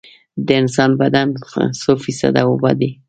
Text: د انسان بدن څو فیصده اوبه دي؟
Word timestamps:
د 0.45 0.47
انسان 0.61 0.91
بدن 1.01 1.27
څو 1.81 1.91
فیصده 2.03 2.41
اوبه 2.49 2.71
دي؟ 2.79 2.89